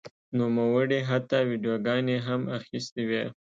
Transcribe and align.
نوموړي 0.37 0.99
حتی 1.09 1.41
ویډیوګانې 1.49 2.17
هم 2.27 2.41
اخیستې 2.57 3.03
وې. 3.09 3.23